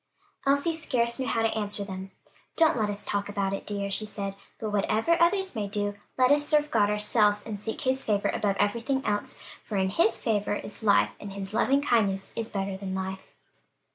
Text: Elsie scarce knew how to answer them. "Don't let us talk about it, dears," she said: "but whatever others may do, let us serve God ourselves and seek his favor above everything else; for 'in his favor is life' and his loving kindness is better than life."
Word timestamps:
Elsie 0.47 0.75
scarce 0.75 1.19
knew 1.19 1.27
how 1.27 1.43
to 1.43 1.55
answer 1.55 1.83
them. 1.85 2.09
"Don't 2.55 2.75
let 2.75 2.89
us 2.89 3.05
talk 3.05 3.29
about 3.29 3.53
it, 3.53 3.67
dears," 3.67 3.93
she 3.93 4.07
said: 4.07 4.33
"but 4.57 4.71
whatever 4.71 5.15
others 5.21 5.55
may 5.55 5.67
do, 5.67 5.93
let 6.17 6.31
us 6.31 6.43
serve 6.43 6.71
God 6.71 6.89
ourselves 6.89 7.45
and 7.45 7.59
seek 7.59 7.81
his 7.81 8.03
favor 8.03 8.29
above 8.29 8.55
everything 8.59 9.05
else; 9.05 9.39
for 9.63 9.77
'in 9.77 9.89
his 9.91 10.19
favor 10.19 10.55
is 10.55 10.81
life' 10.81 11.13
and 11.19 11.33
his 11.33 11.53
loving 11.53 11.83
kindness 11.83 12.33
is 12.35 12.49
better 12.49 12.75
than 12.77 12.95
life." 12.95 13.27